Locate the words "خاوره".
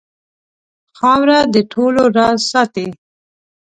0.97-1.39